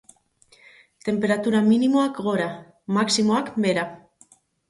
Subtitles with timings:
[1.09, 2.47] Tenperatura minimoak gora,
[2.97, 3.87] maximoak behera.